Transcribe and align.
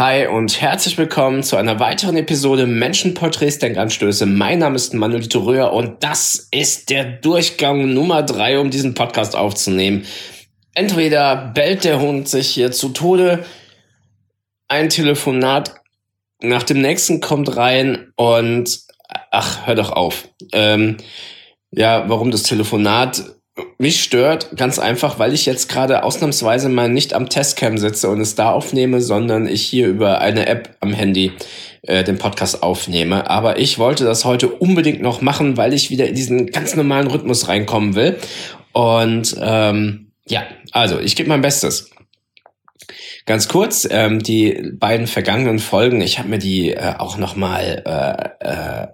Hi 0.00 0.28
und 0.28 0.62
herzlich 0.62 0.96
willkommen 0.96 1.42
zu 1.42 1.56
einer 1.56 1.78
weiteren 1.78 2.16
Episode 2.16 2.66
Menschenporträts 2.66 3.58
Denkanstöße. 3.58 4.24
Mein 4.24 4.60
Name 4.60 4.76
ist 4.76 4.94
Manolito 4.94 5.40
Röhr 5.40 5.74
und 5.74 6.02
das 6.02 6.48
ist 6.50 6.88
der 6.88 7.04
Durchgang 7.04 7.92
Nummer 7.92 8.22
drei, 8.22 8.58
um 8.58 8.70
diesen 8.70 8.94
Podcast 8.94 9.36
aufzunehmen. 9.36 10.06
Entweder 10.72 11.52
bellt 11.52 11.84
der 11.84 12.00
Hund 12.00 12.30
sich 12.30 12.48
hier 12.48 12.72
zu 12.72 12.88
Tode, 12.88 13.44
ein 14.68 14.88
Telefonat 14.88 15.74
nach 16.40 16.62
dem 16.62 16.80
nächsten 16.80 17.20
kommt 17.20 17.58
rein 17.58 18.10
und 18.16 18.80
ach, 19.30 19.66
hör 19.66 19.74
doch 19.74 19.92
auf. 19.92 20.28
Ähm, 20.52 20.96
ja, 21.72 22.08
warum 22.08 22.30
das 22.30 22.44
Telefonat 22.44 23.22
mich 23.78 24.02
stört 24.02 24.56
ganz 24.56 24.78
einfach, 24.78 25.18
weil 25.18 25.32
ich 25.32 25.46
jetzt 25.46 25.68
gerade 25.68 26.02
ausnahmsweise 26.02 26.68
mal 26.68 26.88
nicht 26.88 27.14
am 27.14 27.28
Testcam 27.28 27.78
sitze 27.78 28.08
und 28.08 28.20
es 28.20 28.34
da 28.34 28.50
aufnehme, 28.50 29.00
sondern 29.00 29.46
ich 29.46 29.62
hier 29.62 29.88
über 29.88 30.20
eine 30.20 30.46
App 30.46 30.76
am 30.80 30.92
Handy 30.92 31.32
äh, 31.82 32.04
den 32.04 32.18
Podcast 32.18 32.62
aufnehme. 32.62 33.30
Aber 33.30 33.58
ich 33.58 33.78
wollte 33.78 34.04
das 34.04 34.24
heute 34.24 34.48
unbedingt 34.48 35.02
noch 35.02 35.20
machen, 35.20 35.56
weil 35.56 35.72
ich 35.72 35.90
wieder 35.90 36.06
in 36.06 36.14
diesen 36.14 36.46
ganz 36.48 36.76
normalen 36.76 37.06
Rhythmus 37.06 37.48
reinkommen 37.48 37.94
will. 37.94 38.18
Und 38.72 39.36
ähm, 39.40 40.12
ja, 40.26 40.42
also 40.72 40.98
ich 40.98 41.16
gebe 41.16 41.28
mein 41.28 41.42
Bestes. 41.42 41.90
Ganz 43.26 43.48
kurz, 43.48 43.86
ähm, 43.90 44.22
die 44.22 44.72
beiden 44.74 45.06
vergangenen 45.06 45.58
Folgen, 45.58 46.00
ich 46.00 46.18
habe 46.18 46.28
mir 46.28 46.38
die 46.38 46.72
äh, 46.72 46.94
auch 46.98 47.16
noch 47.16 47.36
mal 47.36 47.82
äh, 48.42 48.84
äh, 48.84 48.88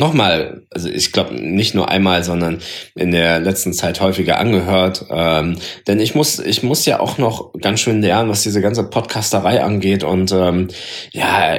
nochmal, 0.00 0.66
also 0.70 0.88
ich 0.88 1.12
glaube 1.12 1.34
nicht 1.34 1.74
nur 1.76 1.88
einmal, 1.88 2.24
sondern 2.24 2.60
in 2.96 3.12
der 3.12 3.38
letzten 3.38 3.72
Zeit 3.72 4.00
häufiger 4.00 4.40
angehört. 4.40 5.04
Ähm, 5.10 5.56
denn 5.86 6.00
ich 6.00 6.16
muss, 6.16 6.40
ich 6.40 6.64
muss 6.64 6.86
ja 6.86 6.98
auch 6.98 7.18
noch 7.18 7.52
ganz 7.60 7.80
schön 7.80 8.02
lernen, 8.02 8.30
was 8.30 8.42
diese 8.42 8.60
ganze 8.60 8.90
Podcasterei 8.90 9.62
angeht. 9.62 10.02
Und 10.02 10.32
ähm, 10.32 10.68
ja, 11.12 11.58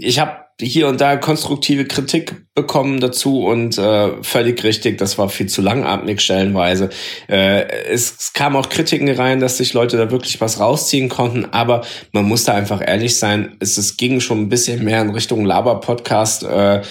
ich 0.00 0.18
habe 0.18 0.43
hier 0.60 0.86
und 0.86 1.00
da 1.00 1.16
konstruktive 1.16 1.84
Kritik 1.84 2.44
bekommen 2.54 3.00
dazu 3.00 3.44
und 3.44 3.76
äh, 3.76 4.22
völlig 4.22 4.62
richtig, 4.62 4.98
das 4.98 5.18
war 5.18 5.28
viel 5.28 5.46
zu 5.46 5.62
langatmig 5.62 6.20
stellenweise. 6.20 6.90
Äh, 7.28 7.66
es, 7.90 8.32
kamen 8.32 8.54
auch 8.54 8.68
Kritiken 8.68 9.10
rein, 9.10 9.40
dass 9.40 9.56
sich 9.56 9.74
Leute 9.74 9.96
da 9.96 10.12
wirklich 10.12 10.40
was 10.40 10.60
rausziehen 10.60 11.08
konnten, 11.08 11.46
aber 11.46 11.82
man 12.12 12.24
muss 12.24 12.44
da 12.44 12.54
einfach 12.54 12.80
ehrlich 12.86 13.18
sein, 13.18 13.56
es, 13.58 13.78
es 13.78 13.96
ging 13.96 14.20
schon 14.20 14.42
ein 14.42 14.48
bisschen 14.48 14.84
mehr 14.84 15.02
in 15.02 15.10
Richtung 15.10 15.44
Laber-Podcast 15.44 16.44
äh, 16.44 16.82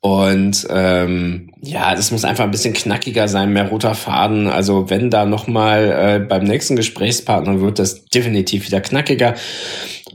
und 0.00 0.66
ähm, 0.70 1.52
ja, 1.60 1.94
das 1.94 2.10
muss 2.10 2.24
einfach 2.24 2.44
ein 2.44 2.50
bisschen 2.50 2.72
knackiger 2.72 3.28
sein, 3.28 3.52
mehr 3.52 3.68
roter 3.68 3.94
Faden. 3.94 4.46
Also 4.46 4.88
wenn 4.88 5.10
da 5.10 5.26
nochmal 5.26 5.92
äh, 5.92 6.24
beim 6.24 6.44
nächsten 6.44 6.74
Gesprächspartner 6.74 7.60
wird 7.60 7.78
das 7.78 8.06
definitiv 8.06 8.66
wieder 8.66 8.80
knackiger. 8.80 9.34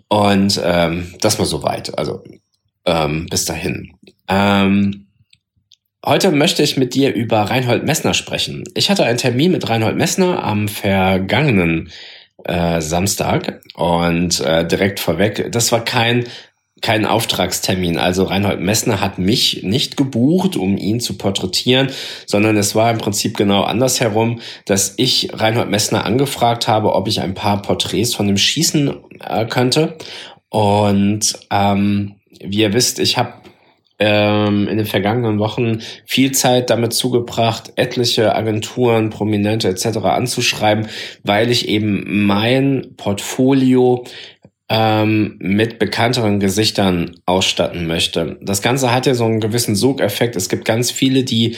Und 0.07 0.59
ähm, 0.63 1.13
das 1.21 1.37
mal 1.37 1.45
soweit. 1.45 1.97
Also 1.99 2.23
ähm, 2.85 3.27
bis 3.29 3.45
dahin. 3.45 3.93
Ähm, 4.27 5.07
heute 6.05 6.31
möchte 6.31 6.63
ich 6.63 6.77
mit 6.77 6.93
dir 6.95 7.13
über 7.13 7.41
Reinhold 7.41 7.85
Messner 7.85 8.13
sprechen. 8.13 8.63
Ich 8.75 8.89
hatte 8.89 9.05
einen 9.05 9.17
Termin 9.17 9.51
mit 9.51 9.69
Reinhold 9.69 9.97
Messner 9.97 10.43
am 10.43 10.67
vergangenen 10.67 11.91
äh, 12.43 12.81
Samstag 12.81 13.61
und 13.75 14.39
äh, 14.41 14.67
direkt 14.67 14.99
vorweg, 14.99 15.51
das 15.51 15.71
war 15.71 15.83
kein 15.83 16.25
kein 16.81 17.05
Auftragstermin. 17.05 17.97
Also 17.97 18.25
Reinhold 18.25 18.59
Messner 18.59 19.01
hat 19.01 19.17
mich 19.17 19.63
nicht 19.63 19.97
gebucht, 19.97 20.55
um 20.55 20.77
ihn 20.77 20.99
zu 20.99 21.17
porträtieren, 21.17 21.89
sondern 22.27 22.57
es 22.57 22.75
war 22.75 22.91
im 22.91 22.99
Prinzip 22.99 23.37
genau 23.37 23.63
andersherum, 23.63 24.39
dass 24.65 24.93
ich 24.97 25.29
Reinhold 25.33 25.69
Messner 25.69 26.05
angefragt 26.05 26.67
habe, 26.67 26.93
ob 26.93 27.07
ich 27.07 27.21
ein 27.21 27.33
paar 27.33 27.61
Porträts 27.61 28.13
von 28.13 28.27
ihm 28.27 28.37
schießen 28.37 28.93
äh, 29.21 29.45
könnte. 29.47 29.97
Und 30.49 31.33
ähm, 31.49 32.15
wie 32.43 32.61
ihr 32.61 32.73
wisst, 32.73 32.99
ich 32.99 33.17
habe 33.17 33.33
ähm, 33.99 34.67
in 34.67 34.77
den 34.77 34.85
vergangenen 34.85 35.39
Wochen 35.39 35.79
viel 36.05 36.31
Zeit 36.33 36.69
damit 36.69 36.93
zugebracht, 36.93 37.73
etliche 37.77 38.35
Agenturen, 38.35 39.09
Prominente 39.09 39.69
etc. 39.69 39.97
anzuschreiben, 39.99 40.87
weil 41.23 41.49
ich 41.49 41.69
eben 41.69 42.25
mein 42.25 42.93
Portfolio 42.97 44.03
ähm, 44.67 45.35
mit 45.39 45.79
bekannteren 45.79 46.39
Gesichtern 46.39 47.15
ausstatten 47.25 47.87
möchte. 47.87 48.37
Das 48.41 48.61
Ganze 48.61 48.91
hat 48.91 49.05
ja 49.05 49.13
so 49.13 49.25
einen 49.25 49.39
gewissen 49.39 49.75
Sogeffekt. 49.75 50.35
Es 50.35 50.49
gibt 50.49 50.65
ganz 50.65 50.91
viele, 50.91 51.23
die 51.23 51.55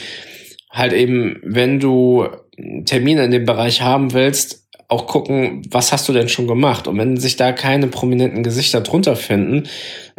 halt 0.70 0.92
eben, 0.92 1.40
wenn 1.42 1.80
du 1.80 2.28
Termine 2.84 3.24
in 3.24 3.30
dem 3.30 3.46
Bereich 3.46 3.82
haben 3.82 4.12
willst, 4.12 4.67
auch 4.88 5.06
gucken, 5.06 5.62
was 5.70 5.92
hast 5.92 6.08
du 6.08 6.14
denn 6.14 6.30
schon 6.30 6.46
gemacht? 6.46 6.88
Und 6.88 6.96
wenn 6.96 7.18
sich 7.18 7.36
da 7.36 7.52
keine 7.52 7.88
prominenten 7.88 8.42
Gesichter 8.42 8.80
drunter 8.80 9.16
finden, 9.16 9.68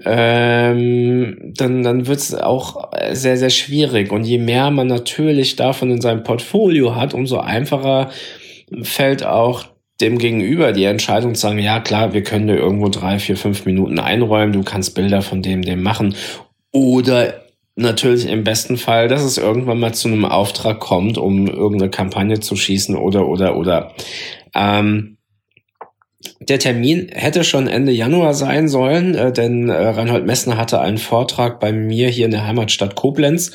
ähm, 0.06 1.54
dann, 1.58 1.82
dann 1.82 2.06
wird 2.06 2.20
es 2.20 2.36
auch 2.36 2.92
sehr, 3.12 3.38
sehr 3.38 3.50
schwierig. 3.50 4.12
Und 4.12 4.26
je 4.26 4.38
mehr 4.38 4.70
man 4.70 4.86
natürlich 4.86 5.56
davon 5.56 5.90
in 5.90 6.02
seinem 6.02 6.24
Portfolio 6.24 6.96
hat, 6.96 7.16
umso 7.16 7.40
einfacher 7.40 8.12
fällt 8.84 9.26
auch 9.26 9.66
dem 10.02 10.20
Gegenüber 10.20 10.72
die 10.72 10.86
Entscheidung 10.86 11.34
zu 11.34 11.42
sagen, 11.42 11.60
ja 11.60 11.80
klar, 11.80 12.14
wir 12.14 12.24
können 12.24 12.48
dir 12.48 12.56
irgendwo 12.56 12.90
drei, 12.90 13.18
vier, 13.18 13.38
fünf 13.38 13.66
Minuten 13.66 14.00
einräumen, 14.00 14.54
du 14.54 14.64
kannst 14.64 14.94
Bilder 14.94 15.24
von 15.24 15.42
dem, 15.42 15.64
dem 15.64 15.82
machen. 15.82 16.16
Oder 16.72 17.34
natürlich 17.80 18.28
im 18.28 18.44
besten 18.44 18.78
Fall, 18.78 19.08
dass 19.08 19.24
es 19.24 19.38
irgendwann 19.38 19.80
mal 19.80 19.94
zu 19.94 20.08
einem 20.08 20.26
Auftrag 20.26 20.80
kommt, 20.80 21.18
um 21.18 21.48
irgendeine 21.48 21.90
Kampagne 21.90 22.40
zu 22.40 22.56
schießen 22.56 22.96
oder, 22.96 23.28
oder, 23.28 23.56
oder. 23.56 23.94
Ähm, 24.56 25.18
der 26.40 26.60
Termin 26.60 27.10
hätte 27.14 27.44
schon 27.44 27.68
Ende 27.68 27.92
Januar 27.92 28.34
sein 28.34 28.68
sollen, 28.68 29.16
äh, 29.16 29.32
denn 29.32 29.70
äh, 29.70 29.74
Reinhold 29.74 30.26
Messner 30.26 30.58
hatte 30.58 30.82
einen 30.82 30.98
Vortrag 30.98 31.60
bei 31.60 31.72
mir 31.72 32.10
hier 32.10 32.26
in 32.26 32.32
der 32.32 32.46
Heimatstadt 32.46 32.96
Koblenz 32.96 33.52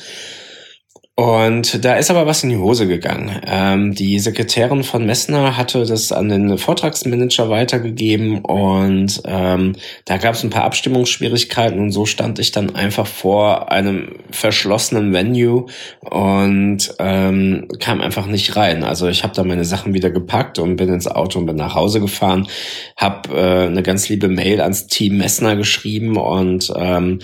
und 1.17 1.85
da 1.85 1.95
ist 1.95 2.11
aber 2.11 2.25
was 2.25 2.43
in 2.43 2.49
die 2.49 2.57
Hose 2.57 2.87
gegangen. 2.87 3.39
Ähm, 3.47 3.95
die 3.95 4.19
Sekretärin 4.19 4.83
von 4.83 5.05
Messner 5.05 5.55
hatte 5.55 5.85
das 5.85 6.11
an 6.11 6.27
den 6.27 6.57
Vortragsmanager 6.57 7.49
weitergegeben 7.49 8.39
und 8.39 9.21
ähm, 9.23 9.77
da 10.03 10.17
gab 10.17 10.35
es 10.35 10.43
ein 10.43 10.49
paar 10.49 10.65
Abstimmungsschwierigkeiten 10.65 11.79
und 11.79 11.91
so 11.91 12.05
stand 12.05 12.39
ich 12.39 12.51
dann 12.51 12.75
einfach 12.75 13.07
vor 13.07 13.71
einem 13.71 14.17
verschlossenen 14.29 15.13
Venue 15.13 15.67
und 16.01 16.93
ähm, 16.99 17.69
kam 17.79 18.01
einfach 18.01 18.25
nicht 18.25 18.57
rein. 18.57 18.83
Also 18.83 19.07
ich 19.07 19.23
habe 19.23 19.33
da 19.33 19.45
meine 19.45 19.63
Sachen 19.63 19.93
wieder 19.93 20.09
gepackt 20.09 20.59
und 20.59 20.75
bin 20.75 20.89
ins 20.89 21.07
Auto 21.07 21.39
und 21.39 21.45
bin 21.45 21.55
nach 21.55 21.75
Hause 21.75 22.01
gefahren, 22.01 22.49
habe 22.97 23.29
äh, 23.33 23.67
eine 23.67 23.83
ganz 23.83 24.09
liebe 24.09 24.27
Mail 24.27 24.59
ans 24.59 24.87
Team 24.87 25.15
Messner 25.17 25.55
geschrieben 25.55 26.17
und 26.17 26.73
ähm, 26.75 27.19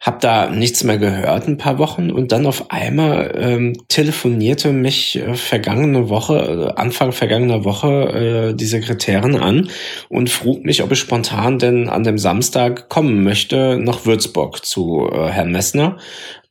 hab 0.00 0.20
da 0.20 0.48
nichts 0.48 0.82
mehr 0.82 0.96
gehört 0.96 1.46
ein 1.46 1.58
paar 1.58 1.78
Wochen 1.78 2.10
und 2.10 2.32
dann 2.32 2.46
auf 2.46 2.70
einmal 2.70 3.34
ähm, 3.38 3.76
telefonierte 3.88 4.72
mich 4.72 5.16
äh, 5.16 5.34
vergangene 5.34 6.08
Woche, 6.08 6.72
äh, 6.74 6.80
Anfang 6.80 7.12
vergangener 7.12 7.64
Woche 7.64 8.50
äh, 8.50 8.54
die 8.54 8.64
Sekretärin 8.64 9.36
an 9.36 9.68
und 10.08 10.30
frug 10.30 10.64
mich, 10.64 10.82
ob 10.82 10.90
ich 10.90 10.98
spontan 10.98 11.58
denn 11.58 11.90
an 11.90 12.02
dem 12.02 12.16
Samstag 12.16 12.88
kommen 12.88 13.22
möchte 13.22 13.78
nach 13.78 14.06
Würzburg 14.06 14.64
zu 14.64 15.10
äh, 15.12 15.28
Herrn 15.28 15.52
Messner 15.52 15.98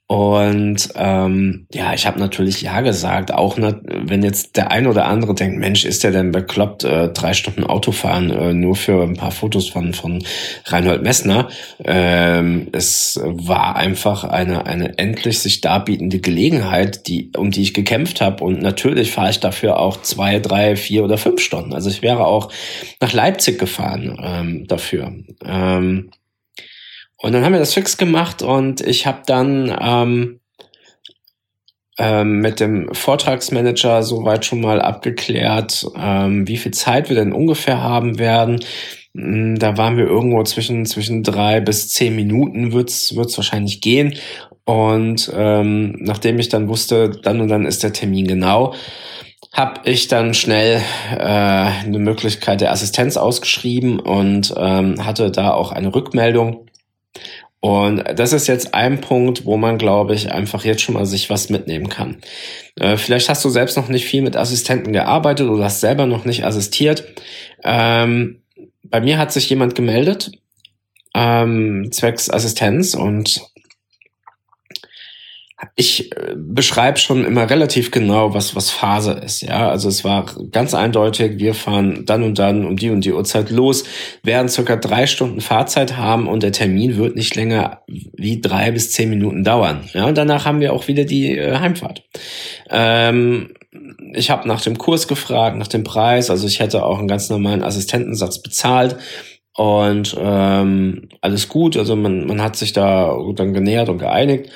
und 0.10 0.90
ähm, 0.96 1.68
ja, 1.72 1.94
ich 1.94 2.08
habe 2.08 2.18
natürlich 2.18 2.64
ja 2.64 2.82
gesagt, 2.82 3.32
auch 3.32 3.58
nicht, 3.58 3.76
wenn 3.86 4.24
jetzt 4.24 4.58
der 4.58 4.72
ein 4.72 4.88
oder 4.88 5.06
andere 5.06 5.36
denkt, 5.36 5.60
Mensch, 5.60 5.86
ist 5.86 6.04
der 6.04 6.10
denn 6.10 6.32
bekloppt, 6.32 6.84
äh, 6.84 7.10
drei 7.10 7.36
Stunden 7.36 7.64
Autofahren 7.64 8.32
äh, 8.32 8.56
nur 8.56 8.76
für 8.76 9.04
ein 9.04 9.18
paar 9.18 9.30
Fotos 9.30 9.70
von 9.70 9.94
von 9.94 10.24
Reinhold 10.66 11.04
Messner. 11.04 11.48
Ähm, 11.86 12.70
es 12.72 13.22
war 13.24 13.76
einfach 13.76 14.24
eine 14.24 14.66
eine 14.66 14.98
endlich 14.98 15.42
sich 15.42 15.62
darbietende 15.62 16.18
Gelegenheit, 16.18 17.08
die 17.08 17.30
um 17.38 17.52
die 17.52 17.62
ich 17.62 17.76
gekämpft 17.76 18.20
habe. 18.20 18.44
Und 18.44 18.64
natürlich 18.64 19.12
fahre 19.12 19.30
ich 19.30 19.40
dafür 19.40 19.78
auch 19.78 20.02
zwei, 20.02 20.40
drei, 20.40 20.76
vier 20.76 21.04
oder 21.04 21.20
fünf 21.20 21.40
Stunden. 21.40 21.72
Also 21.72 21.92
ich 21.92 22.02
wäre 22.02 22.26
auch 22.26 22.52
nach 23.00 23.14
Leipzig 23.14 23.60
gefahren 23.60 24.20
ähm, 24.24 24.66
dafür. 24.66 25.14
Ähm, 25.46 26.10
und 27.22 27.34
dann 27.34 27.44
haben 27.44 27.54
wir 27.54 27.60
das 27.60 27.74
fix 27.74 27.98
gemacht 27.98 28.42
und 28.42 28.82
ich 28.82 29.06
habe 29.06 29.22
dann 29.26 29.76
ähm, 29.82 30.40
ähm, 32.00 32.40
mit 32.40 32.62
dem 32.62 32.94
Vortragsmanager 32.94 34.04
soweit 34.04 34.46
schon 34.46 34.62
mal 34.62 34.82
abgeklärt, 34.82 35.86
ähm, 35.98 36.48
wie 36.48 36.56
viel 36.56 36.72
Zeit 36.72 37.10
wir 37.10 37.18
denn 37.18 37.34
ungefähr 37.34 37.82
haben 37.82 38.18
werden. 38.18 38.64
Hm, 39.14 39.60
da 39.60 39.78
waren 39.78 39.98
wir 39.98 40.06
irgendwo 40.06 40.42
zwischen, 40.44 40.86
zwischen 40.86 41.24
drei 41.24 41.60
bis 41.60 41.90
zehn 41.90 42.16
Minuten 42.16 42.72
wird's 42.72 43.16
wird's 43.16 43.38
wahrscheinlich 43.38 43.82
gehen. 43.82 44.16
Und 44.64 45.30
ähm, 45.36 45.98
nachdem 46.00 46.40
ich 46.40 46.48
dann 46.48 46.70
wusste, 46.70 47.10
dann 47.10 47.42
und 47.42 47.50
dann 47.50 47.66
ist 47.66 47.84
der 47.84 47.92
Termin 47.92 48.28
genau, 48.28 48.76
habe 49.52 49.82
ich 49.84 50.08
dann 50.08 50.34
schnell 50.34 50.82
äh, 51.12 51.18
eine 51.18 52.00
Möglichkeit 52.00 52.62
der 52.62 52.72
Assistenz 52.72 53.18
ausgeschrieben 53.18 54.00
und 54.00 54.54
ähm, 54.56 55.06
hatte 55.06 55.32
da 55.32 55.52
auch 55.52 55.74
eine 55.74 55.94
Rückmeldung 55.94 56.69
und 57.62 58.04
das 58.16 58.32
ist 58.32 58.48
jetzt 58.48 58.74
ein 58.74 59.02
Punkt, 59.02 59.46
wo 59.46 59.58
man, 59.58 59.78
glaube 59.78 60.16
ich, 60.16 60.32
einfach 60.32 60.64
jetzt 60.64 60.82
schon 60.82 60.96
mal 60.96 61.06
sich 61.06 61.30
was 61.30 61.50
mitnehmen 61.50 61.90
kann. 61.90 62.22
Äh, 62.80 62.96
vielleicht 62.96 63.28
hast 63.28 63.44
du 63.44 63.50
selbst 63.50 63.76
noch 63.76 63.90
nicht 63.90 64.06
viel 64.06 64.22
mit 64.22 64.38
Assistenten 64.38 64.94
gearbeitet 64.94 65.50
oder 65.50 65.66
hast 65.66 65.82
selber 65.82 66.06
noch 66.06 66.24
nicht 66.24 66.46
assistiert. 66.46 67.04
Ähm, 67.64 68.44
bei 68.84 69.02
mir 69.02 69.18
hat 69.18 69.34
sich 69.34 69.50
jemand 69.50 69.76
gemeldet, 69.76 70.32
ähm, 71.14 71.90
zwecks 71.92 72.30
Assistenz 72.30 72.94
und 72.94 73.42
ich 75.76 76.16
äh, 76.16 76.36
beschreibe 76.38 77.00
schon 77.00 77.26
immer 77.26 77.50
relativ 77.50 77.92
genau, 77.92 78.34
was, 78.34 78.56
was 78.56 78.70
Phase 78.70 79.14
ist. 79.14 79.42
Ja, 79.42 79.70
also 79.70 79.90
es 79.90 80.04
war 80.04 80.26
ganz 80.52 80.74
eindeutig, 80.74 81.38
wir 81.38 81.54
fahren 81.54 82.06
dann 82.06 82.24
und 82.24 82.40
dann 82.40 82.66
um 82.66 82.78
die 82.78 82.90
und 82.90 83.04
die 83.04 83.14
Uhrzeit 83.14 83.50
los, 83.50 83.84
werden 84.24 84.48
circa 84.48 84.78
drei 84.78 85.06
Stunden 85.06 85.42
Fahrzeit 85.42 85.98
haben 85.98 86.28
und 86.28 86.44
der 86.44 86.52
Termin 86.52 86.98
wird 86.98 87.16
nicht 87.16 87.36
länger 87.36 87.82
wie 87.88 88.40
drei 88.40 88.72
bis 88.72 88.92
zehn 88.92 89.10
Minuten 89.10 89.44
dauern. 89.44 89.84
Ja, 89.94 90.06
und 90.06 90.18
danach 90.18 90.46
haben 90.46 90.62
wir 90.62 90.74
auch 90.74 90.88
wieder 90.88 91.04
die 91.04 91.38
äh, 91.38 91.58
Heimfahrt. 91.58 92.04
Ähm, 92.70 93.54
ich 94.14 94.30
habe 94.30 94.48
nach 94.48 94.62
dem 94.62 94.78
Kurs 94.78 95.08
gefragt, 95.08 95.58
nach 95.58 95.68
dem 95.68 95.84
Preis. 95.84 96.30
Also 96.30 96.48
ich 96.48 96.60
hätte 96.60 96.84
auch 96.84 97.00
einen 97.00 97.08
ganz 97.08 97.30
normalen 97.30 97.64
Assistentensatz 97.64 98.42
bezahlt. 98.42 98.98
Und 99.56 100.16
ähm, 100.18 101.10
alles 101.20 101.50
gut, 101.50 101.76
also 101.76 101.96
man, 101.96 102.26
man 102.26 102.42
hat 102.42 102.56
sich 102.56 102.72
da 102.72 103.14
dann 103.36 103.54
genähert 103.54 103.90
und 103.90 103.98
geeinigt. 103.98 104.52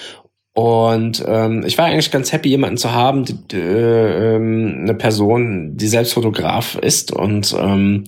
Und 0.54 1.24
ähm, 1.28 1.64
ich 1.66 1.78
war 1.80 1.86
eigentlich 1.86 2.12
ganz 2.12 2.32
happy, 2.32 2.50
jemanden 2.50 2.78
zu 2.78 2.92
haben, 2.92 3.26
die, 3.26 3.34
die, 3.48 3.58
äh, 3.58 4.36
ähm, 4.36 4.82
eine 4.82 4.94
Person, 4.94 5.76
die 5.78 5.88
selbst 5.88 6.14
Fotograf 6.14 6.76
ist 6.76 7.12
und 7.12 7.56
ähm, 7.60 8.04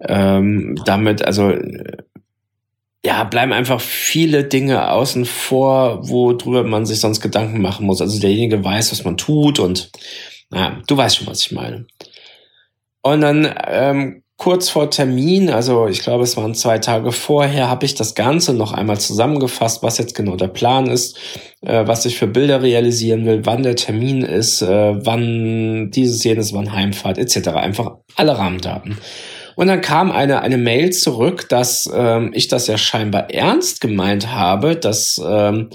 ähm, 0.00 0.80
damit, 0.84 1.24
also 1.24 1.52
ja, 3.04 3.24
bleiben 3.24 3.52
einfach 3.52 3.80
viele 3.80 4.44
Dinge 4.44 4.90
außen 4.92 5.24
vor, 5.24 6.08
worüber 6.08 6.62
man 6.62 6.86
sich 6.86 7.00
sonst 7.00 7.20
Gedanken 7.20 7.60
machen 7.60 7.86
muss. 7.86 8.00
Also 8.00 8.20
derjenige 8.20 8.62
weiß, 8.62 8.92
was 8.92 9.04
man 9.04 9.16
tut 9.16 9.58
und 9.58 9.90
naja, 10.50 10.80
du 10.86 10.96
weißt 10.96 11.16
schon, 11.16 11.26
was 11.26 11.40
ich 11.40 11.52
meine. 11.52 11.86
Und 13.02 13.20
dann 13.22 13.52
ähm, 13.66 14.21
kurz 14.42 14.68
vor 14.70 14.90
Termin, 14.90 15.50
also 15.50 15.86
ich 15.86 16.02
glaube, 16.02 16.24
es 16.24 16.36
waren 16.36 16.56
zwei 16.56 16.78
Tage 16.78 17.12
vorher, 17.12 17.68
habe 17.68 17.86
ich 17.86 17.94
das 17.94 18.16
Ganze 18.16 18.54
noch 18.54 18.72
einmal 18.72 18.98
zusammengefasst, 18.98 19.84
was 19.84 19.98
jetzt 19.98 20.16
genau 20.16 20.34
der 20.34 20.48
Plan 20.48 20.90
ist, 20.90 21.16
äh, 21.60 21.86
was 21.86 22.06
ich 22.06 22.18
für 22.18 22.26
Bilder 22.26 22.60
realisieren 22.60 23.24
will, 23.24 23.42
wann 23.44 23.62
der 23.62 23.76
Termin 23.76 24.22
ist, 24.22 24.60
äh, 24.60 24.66
wann 24.66 25.92
dieses, 25.92 26.24
jenes, 26.24 26.52
wann 26.52 26.72
Heimfahrt 26.72 27.18
etc. 27.18 27.50
Einfach 27.50 27.98
alle 28.16 28.36
Rahmendaten. 28.36 28.98
Und 29.54 29.68
dann 29.68 29.80
kam 29.80 30.10
eine, 30.10 30.42
eine 30.42 30.58
Mail 30.58 30.90
zurück, 30.90 31.48
dass 31.48 31.88
ähm, 31.94 32.32
ich 32.34 32.48
das 32.48 32.66
ja 32.66 32.76
scheinbar 32.76 33.30
ernst 33.30 33.80
gemeint 33.80 34.32
habe, 34.32 34.74
dass 34.74 35.20
ähm, 35.24 35.70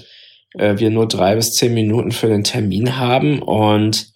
äh, 0.58 0.78
wir 0.78 0.90
nur 0.90 1.08
drei 1.08 1.36
bis 1.36 1.54
zehn 1.54 1.74
Minuten 1.74 2.12
für 2.12 2.28
den 2.28 2.44
Termin 2.44 2.98
haben 2.98 3.42
und 3.42 4.12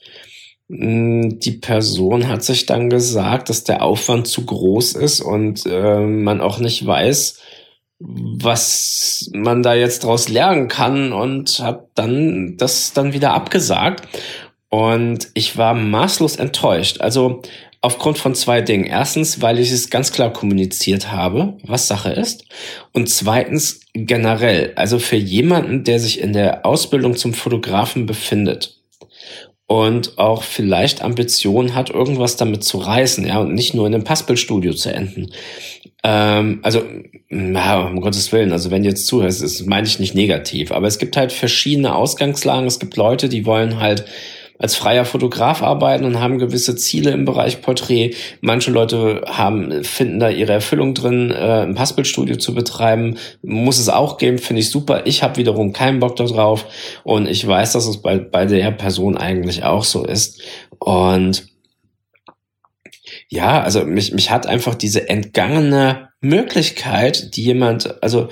die 0.73 1.59
Person 1.59 2.29
hat 2.29 2.43
sich 2.43 2.65
dann 2.65 2.89
gesagt, 2.89 3.49
dass 3.49 3.65
der 3.65 3.81
Aufwand 3.81 4.27
zu 4.27 4.45
groß 4.45 4.93
ist 4.93 5.19
und 5.19 5.65
äh, 5.65 5.99
man 5.99 6.39
auch 6.39 6.59
nicht 6.59 6.85
weiß, 6.85 7.39
was 7.99 9.29
man 9.33 9.63
da 9.63 9.73
jetzt 9.73 10.05
draus 10.05 10.29
lernen 10.29 10.69
kann 10.69 11.11
und 11.11 11.59
hat 11.59 11.87
dann 11.95 12.55
das 12.55 12.93
dann 12.93 13.11
wieder 13.11 13.33
abgesagt. 13.33 14.07
Und 14.69 15.27
ich 15.33 15.57
war 15.57 15.73
maßlos 15.73 16.37
enttäuscht. 16.37 17.01
Also 17.01 17.41
aufgrund 17.81 18.17
von 18.17 18.33
zwei 18.33 18.61
Dingen. 18.61 18.85
Erstens, 18.85 19.41
weil 19.41 19.59
ich 19.59 19.71
es 19.71 19.89
ganz 19.89 20.13
klar 20.13 20.31
kommuniziert 20.31 21.11
habe, 21.11 21.57
was 21.63 21.89
Sache 21.89 22.11
ist. 22.11 22.45
Und 22.93 23.09
zweitens 23.09 23.81
generell, 23.93 24.71
also 24.77 24.99
für 24.99 25.17
jemanden, 25.17 25.83
der 25.83 25.99
sich 25.99 26.21
in 26.21 26.31
der 26.31 26.65
Ausbildung 26.65 27.17
zum 27.17 27.33
Fotografen 27.33 28.05
befindet 28.05 28.80
und 29.71 30.17
auch 30.17 30.43
vielleicht 30.43 31.01
Ambitionen 31.01 31.75
hat, 31.75 31.91
irgendwas 31.91 32.35
damit 32.35 32.61
zu 32.61 32.77
reißen, 32.77 33.25
ja, 33.25 33.39
und 33.39 33.53
nicht 33.53 33.73
nur 33.73 33.87
in 33.87 33.93
einem 33.93 34.03
Passbildstudio 34.03 34.73
zu 34.73 34.93
enden. 34.93 35.31
Ähm, 36.03 36.59
also, 36.61 36.83
ja, 37.29 37.79
um 37.87 38.01
Gottes 38.01 38.33
Willen, 38.33 38.51
also 38.51 38.69
wenn 38.69 38.83
du 38.83 38.89
jetzt 38.89 39.07
zuhörst, 39.07 39.41
das 39.41 39.65
meine 39.65 39.87
ich 39.87 39.97
nicht 39.97 40.13
negativ, 40.13 40.73
aber 40.73 40.87
es 40.87 40.99
gibt 40.99 41.15
halt 41.15 41.31
verschiedene 41.31 41.95
Ausgangslagen. 41.95 42.67
Es 42.67 42.79
gibt 42.79 42.97
Leute, 42.97 43.29
die 43.29 43.45
wollen 43.45 43.79
halt 43.79 44.03
als 44.61 44.75
freier 44.75 45.05
Fotograf 45.05 45.63
arbeiten 45.63 46.05
und 46.05 46.19
haben 46.19 46.37
gewisse 46.37 46.75
Ziele 46.75 47.11
im 47.11 47.25
Bereich 47.25 47.61
Porträt. 47.61 48.11
Manche 48.41 48.69
Leute 48.69 49.23
haben, 49.25 49.83
finden 49.83 50.19
da 50.19 50.29
ihre 50.29 50.53
Erfüllung 50.53 50.93
drin, 50.93 51.31
äh, 51.31 51.63
ein 51.63 51.73
Passbildstudio 51.73 52.35
zu 52.35 52.53
betreiben. 52.53 53.17
Muss 53.41 53.79
es 53.79 53.89
auch 53.89 54.19
geben, 54.19 54.37
finde 54.37 54.61
ich 54.61 54.69
super. 54.69 55.01
Ich 55.05 55.23
habe 55.23 55.37
wiederum 55.37 55.73
keinen 55.73 55.99
Bock 55.99 56.15
darauf 56.15 56.65
und 57.03 57.27
ich 57.27 57.45
weiß, 57.45 57.73
dass 57.73 57.87
es 57.87 58.01
bei, 58.01 58.19
bei 58.19 58.45
der 58.45 58.71
Person 58.71 59.17
eigentlich 59.17 59.63
auch 59.63 59.83
so 59.83 60.05
ist. 60.05 60.41
Und 60.77 61.47
ja, 63.29 63.61
also 63.61 63.83
mich, 63.83 64.13
mich 64.13 64.29
hat 64.29 64.45
einfach 64.45 64.75
diese 64.75 65.09
entgangene 65.09 66.09
Möglichkeit, 66.21 67.35
die 67.35 67.43
jemand, 67.43 68.03
also 68.03 68.29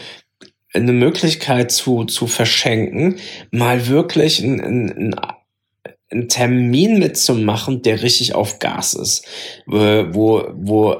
eine 0.74 0.92
Möglichkeit 0.92 1.72
zu, 1.72 2.04
zu 2.04 2.28
verschenken, 2.28 3.16
mal 3.50 3.88
wirklich 3.88 4.40
ein, 4.40 4.62
ein, 4.62 4.90
ein 4.92 5.16
einen 6.12 6.28
Termin 6.28 7.00
mitzumachen, 7.00 7.82
der 7.82 8.02
richtig 8.02 8.36
auf 8.36 8.60
Gas 8.60 8.94
ist, 8.94 9.26
wo, 9.66 10.44
wo 10.54 11.00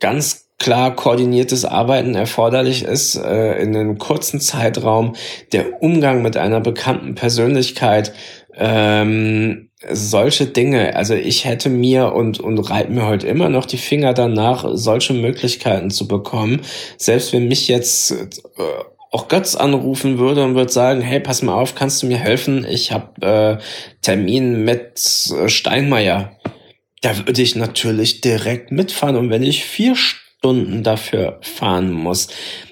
ganz 0.00 0.48
klar 0.58 0.94
koordiniertes 0.94 1.64
Arbeiten 1.64 2.14
erforderlich 2.14 2.82
ist, 2.82 3.16
äh, 3.16 3.62
in 3.62 3.76
einem 3.76 3.98
kurzen 3.98 4.40
Zeitraum, 4.40 5.14
der 5.52 5.82
Umgang 5.82 6.22
mit 6.22 6.36
einer 6.36 6.60
bekannten 6.60 7.14
Persönlichkeit, 7.14 8.12
ähm, 8.56 9.70
solche 9.88 10.46
Dinge. 10.46 10.96
Also 10.96 11.14
ich 11.14 11.44
hätte 11.44 11.68
mir 11.68 12.12
und, 12.12 12.40
und 12.40 12.58
reibe 12.58 12.92
mir 12.92 13.06
heute 13.06 13.28
immer 13.28 13.48
noch 13.48 13.66
die 13.66 13.78
Finger 13.78 14.14
danach, 14.14 14.66
solche 14.72 15.12
Möglichkeiten 15.12 15.90
zu 15.90 16.08
bekommen. 16.08 16.62
Selbst 16.96 17.32
wenn 17.32 17.46
mich 17.46 17.68
jetzt 17.68 18.10
äh, 18.10 18.16
auch 19.10 19.28
Götz 19.28 19.54
anrufen 19.54 20.18
würde 20.18 20.44
und 20.44 20.54
würde 20.54 20.72
sagen, 20.72 21.00
hey, 21.00 21.20
pass 21.20 21.42
mal 21.42 21.54
auf, 21.54 21.74
kannst 21.74 22.02
du 22.02 22.06
mir 22.06 22.18
helfen? 22.18 22.66
Ich 22.68 22.92
habe 22.92 23.58
äh, 23.60 23.62
Termin 24.02 24.64
mit 24.64 25.00
äh, 25.30 25.48
Steinmeier. 25.48 26.32
Da 27.00 27.16
würde 27.16 27.40
ich 27.40 27.56
natürlich 27.56 28.20
direkt 28.20 28.70
mitfahren. 28.72 29.16
Und 29.16 29.30
wenn 29.30 29.42
ich 29.42 29.64
vier 29.64 29.96
Stunden 29.96 30.82
dafür 30.82 31.38
fahren 31.42 31.92
muss, 31.92 32.28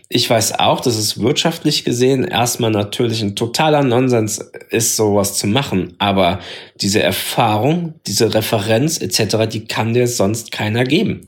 ich 0.08 0.30
weiß 0.30 0.60
auch, 0.60 0.80
dass 0.80 0.96
es 0.96 1.20
wirtschaftlich 1.20 1.84
gesehen 1.84 2.24
erstmal 2.24 2.70
natürlich 2.70 3.22
ein 3.22 3.34
totaler 3.34 3.82
Nonsens 3.82 4.38
ist, 4.70 4.94
sowas 4.94 5.36
zu 5.36 5.48
machen. 5.48 5.94
Aber 5.98 6.38
diese 6.80 7.02
Erfahrung, 7.02 7.94
diese 8.06 8.32
Referenz 8.32 9.00
etc., 9.00 9.48
die 9.50 9.64
kann 9.64 9.94
dir 9.94 10.06
sonst 10.06 10.52
keiner 10.52 10.84
geben. 10.84 11.22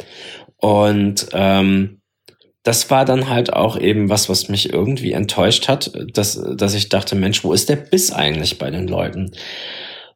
Und 0.59 1.27
ähm, 1.33 1.98
das 2.69 2.91
war 2.91 3.07
dann 3.07 3.31
halt 3.31 3.51
auch 3.51 3.81
eben 3.81 4.11
was, 4.11 4.29
was 4.29 4.51
mich 4.51 4.75
irgendwie 4.75 5.13
enttäuscht 5.13 5.69
hat, 5.69 5.91
dass, 6.13 6.39
dass 6.55 6.75
ich 6.75 6.91
dachte, 6.91 7.15
Mensch, 7.17 7.43
wo 7.43 7.55
ist 7.55 7.71
der 7.71 7.77
Biss 7.77 8.13
eigentlich 8.13 8.59
bei 8.59 8.71
den 8.71 8.87
Leuten? 8.87 9.33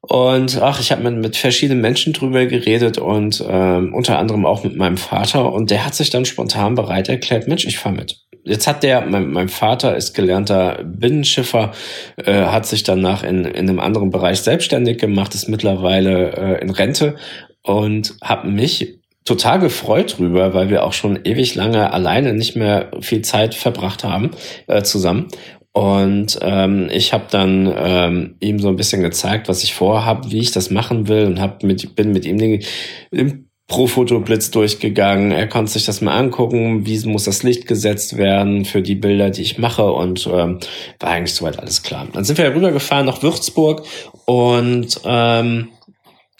Und 0.02 0.60
ach, 0.60 0.78
ich 0.78 0.92
habe 0.92 1.02
mit, 1.02 1.16
mit 1.16 1.36
verschiedenen 1.38 1.80
Menschen 1.80 2.12
drüber 2.12 2.44
geredet 2.44 2.98
und 2.98 3.42
ähm, 3.48 3.94
unter 3.94 4.18
anderem 4.18 4.44
auch 4.44 4.64
mit 4.64 4.76
meinem 4.76 4.98
Vater 4.98 5.50
und 5.50 5.70
der 5.70 5.86
hat 5.86 5.94
sich 5.94 6.10
dann 6.10 6.26
spontan 6.26 6.74
bereit 6.74 7.08
erklärt, 7.08 7.48
Mensch, 7.48 7.64
ich 7.64 7.78
fahr 7.78 7.92
mit. 7.92 8.20
Jetzt 8.44 8.66
hat 8.66 8.82
der, 8.82 9.00
mein, 9.00 9.30
mein 9.30 9.48
Vater 9.48 9.96
ist 9.96 10.12
gelernter 10.12 10.84
Binnenschiffer, 10.84 11.72
äh, 12.16 12.34
hat 12.34 12.66
sich 12.66 12.82
danach 12.82 13.22
in, 13.22 13.46
in 13.46 13.66
einem 13.66 13.80
anderen 13.80 14.10
Bereich 14.10 14.40
selbstständig 14.40 14.98
gemacht, 14.98 15.34
ist 15.34 15.48
mittlerweile 15.48 16.32
äh, 16.32 16.60
in 16.60 16.68
Rente 16.68 17.16
und 17.62 18.14
hat 18.20 18.44
mich 18.44 19.01
total 19.24 19.60
gefreut 19.60 20.18
drüber, 20.18 20.54
weil 20.54 20.68
wir 20.68 20.84
auch 20.84 20.92
schon 20.92 21.20
ewig 21.24 21.54
lange 21.54 21.92
alleine 21.92 22.32
nicht 22.32 22.56
mehr 22.56 22.90
viel 23.00 23.22
Zeit 23.22 23.54
verbracht 23.54 24.04
haben 24.04 24.30
äh, 24.66 24.82
zusammen. 24.82 25.28
Und 25.72 26.38
ähm, 26.42 26.90
ich 26.92 27.14
habe 27.14 27.24
dann 27.30 27.72
ähm, 27.74 28.34
ihm 28.40 28.58
so 28.58 28.68
ein 28.68 28.76
bisschen 28.76 29.02
gezeigt, 29.02 29.48
was 29.48 29.62
ich 29.64 29.74
vorhabe, 29.74 30.30
wie 30.30 30.40
ich 30.40 30.52
das 30.52 30.70
machen 30.70 31.08
will 31.08 31.24
und 31.24 31.40
hab 31.40 31.62
mit, 31.62 31.96
bin 31.96 32.12
mit 32.12 32.26
ihm 32.26 32.36
den, 32.36 32.62
den 33.10 33.48
Pro-Foto-Blitz 33.68 34.50
durchgegangen. 34.50 35.32
Er 35.32 35.48
konnte 35.48 35.72
sich 35.72 35.86
das 35.86 36.02
mal 36.02 36.14
angucken, 36.14 36.84
wie 36.84 36.98
muss 37.06 37.24
das 37.24 37.42
Licht 37.42 37.66
gesetzt 37.66 38.18
werden 38.18 38.66
für 38.66 38.82
die 38.82 38.96
Bilder, 38.96 39.30
die 39.30 39.40
ich 39.40 39.56
mache 39.56 39.90
und 39.90 40.26
ähm, 40.26 40.58
war 41.00 41.10
eigentlich 41.10 41.34
soweit 41.34 41.58
alles 41.58 41.82
klar. 41.82 42.06
Dann 42.12 42.24
sind 42.24 42.36
wir 42.36 42.54
rübergefahren 42.54 43.06
nach 43.06 43.22
Würzburg 43.22 43.82
und 44.26 45.00
ähm, 45.06 45.68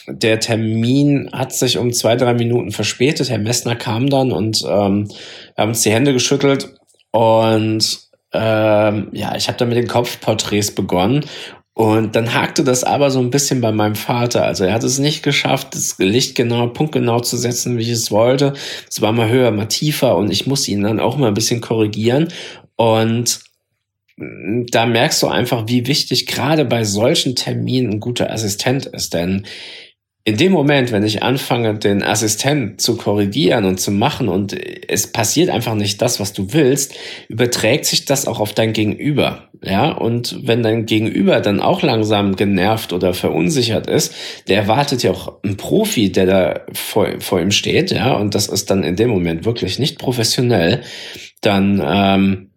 der 0.07 0.41
Termin 0.41 1.31
hat 1.33 1.53
sich 1.53 1.79
um 1.79 1.93
zwei, 1.93 2.17
drei 2.17 2.35
Minuten 2.35 2.73
verspätet. 2.73 3.31
Herr 3.31 3.39
Messner 3.39 3.77
kam 3.77 4.09
dann 4.09 4.33
und 4.33 4.63
ähm, 4.67 5.09
wir 5.09 5.63
haben 5.63 5.71
uns 5.71 5.83
die 5.83 5.93
Hände 5.93 6.13
geschüttelt 6.13 6.75
und 7.11 8.01
ähm, 8.33 9.09
ja, 9.13 9.37
ich 9.37 9.49
habe 9.49 9.59
dann 9.59 9.69
mit 9.69 9.77
den 9.77 9.89
Kopfporträts 9.89 10.73
begonnen 10.73 11.25
und 11.75 12.17
dann 12.17 12.35
hakte 12.35 12.65
das 12.65 12.85
aber 12.85 13.11
so 13.11 13.19
ein 13.19 13.31
bisschen 13.31 13.61
bei 13.63 13.73
meinem 13.73 13.95
Vater. 13.95 14.45
Also 14.45 14.65
er 14.65 14.75
hat 14.75 14.85
es 14.85 14.99
nicht 14.99 15.23
geschafft, 15.23 15.75
das 15.75 15.97
Licht 15.99 16.35
genau, 16.35 16.67
punktgenau 16.67 17.21
zu 17.21 17.37
setzen, 17.39 17.79
wie 17.79 17.83
ich 17.83 17.91
es 17.91 18.11
wollte. 18.11 18.53
Es 18.89 19.01
war 19.01 19.13
mal 19.13 19.31
höher, 19.31 19.51
mal 19.51 19.67
tiefer 19.67 20.17
und 20.17 20.31
ich 20.31 20.47
musste 20.47 20.71
ihn 20.71 20.83
dann 20.83 21.01
auch 21.01 21.17
mal 21.17 21.29
ein 21.29 21.35
bisschen 21.35 21.63
korrigieren. 21.63 22.29
Und 22.77 23.41
da 24.17 24.85
merkst 24.85 25.23
du 25.23 25.29
einfach, 25.29 25.65
wie 25.67 25.87
wichtig 25.87 26.27
gerade 26.27 26.67
bei 26.67 26.85
solchen 26.85 27.37
Terminen 27.37 27.93
ein 27.93 28.01
guter 28.01 28.31
Assistent 28.31 28.87
ist. 28.87 29.15
Denn 29.15 29.47
in 30.25 30.37
dem 30.37 30.53
Moment, 30.53 30.93
wenn 30.93 31.05
ich 31.05 31.23
anfange, 31.23 31.75
den 31.75 32.05
Assistent 32.05 32.81
zu 32.81 32.97
korrigieren 32.97 33.65
und 33.65 33.81
zu 33.81 33.91
machen 33.91 34.29
und 34.29 34.55
es 34.89 35.09
passiert 35.09 35.51
einfach 35.51 35.75
nicht 35.75 36.01
das, 36.01 36.21
was 36.21 36.33
du 36.33 36.53
willst, 36.53 36.95
überträgt 37.29 37.87
sich 37.87 38.05
das 38.05 38.29
auch 38.29 38.39
auf 38.39 38.53
dein 38.53 38.73
Gegenüber. 38.73 39.49
Ja, 39.65 39.91
und 39.93 40.41
wenn 40.47 40.63
dein 40.63 40.87
Gegenüber 40.87 41.41
dann 41.41 41.61
auch 41.61 41.83
langsam 41.83 42.37
genervt 42.37 42.93
oder 42.93 43.15
verunsichert 43.15 43.89
ist, 43.89 44.15
der 44.49 44.59
erwartet 44.59 45.03
ja 45.03 45.11
auch 45.11 45.43
einen 45.43 45.57
Profi, 45.57 46.11
der 46.11 46.27
da 46.27 46.61
vor, 46.73 47.09
vor 47.19 47.41
ihm 47.41 47.53
steht, 47.53 47.91
ja, 47.91 48.15
und 48.15 48.35
das 48.35 48.47
ist 48.47 48.71
dann 48.71 48.85
in 48.85 48.97
dem 48.97 49.11
Moment 49.11 49.45
wirklich 49.45 49.79
nicht 49.79 49.99
professionell, 49.99 50.83
dann, 51.41 51.83
ähm, 51.85 52.52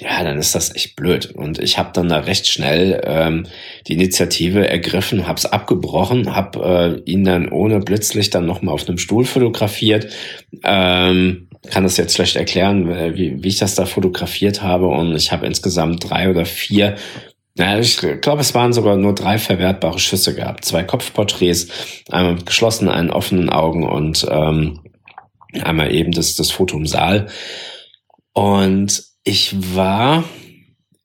ja, 0.00 0.24
dann 0.24 0.38
ist 0.38 0.54
das 0.54 0.74
echt 0.74 0.96
blöd. 0.96 1.32
Und 1.34 1.58
ich 1.58 1.78
habe 1.78 1.90
dann 1.92 2.08
da 2.08 2.18
recht 2.18 2.46
schnell 2.46 3.00
ähm, 3.04 3.46
die 3.86 3.92
Initiative 3.92 4.66
ergriffen, 4.66 5.26
habe 5.26 5.38
es 5.38 5.46
abgebrochen, 5.46 6.34
habe 6.34 7.02
äh, 7.06 7.10
ihn 7.10 7.24
dann 7.24 7.50
ohne 7.50 7.80
Blitzlicht 7.80 8.34
dann 8.34 8.46
nochmal 8.46 8.74
auf 8.74 8.88
einem 8.88 8.98
Stuhl 8.98 9.24
fotografiert. 9.24 10.08
Ähm, 10.64 11.48
kann 11.70 11.84
das 11.84 11.96
jetzt 11.96 12.14
schlecht 12.14 12.36
erklären, 12.36 12.90
äh, 12.90 13.16
wie, 13.16 13.42
wie 13.42 13.48
ich 13.48 13.58
das 13.58 13.74
da 13.74 13.86
fotografiert 13.86 14.62
habe. 14.62 14.88
Und 14.88 15.14
ich 15.14 15.30
habe 15.30 15.46
insgesamt 15.46 16.08
drei 16.08 16.30
oder 16.30 16.46
vier 16.46 16.96
naja, 17.54 17.80
ich 17.80 17.98
glaube, 17.98 18.40
es 18.40 18.54
waren 18.54 18.72
sogar 18.72 18.96
nur 18.96 19.14
drei 19.14 19.36
verwertbare 19.36 19.98
Schüsse 19.98 20.34
gehabt. 20.34 20.64
Zwei 20.64 20.84
Kopfporträts, 20.84 21.68
einmal 22.10 22.34
mit 22.34 22.46
geschlossenen, 22.46 22.94
einen 22.94 23.10
offenen 23.10 23.50
Augen 23.50 23.86
und 23.86 24.26
ähm, 24.30 24.80
einmal 25.60 25.94
eben 25.94 26.12
das, 26.12 26.34
das 26.34 26.50
Foto 26.50 26.78
im 26.78 26.86
Saal. 26.86 27.28
Und 28.32 29.11
ich 29.24 29.74
war, 29.74 30.24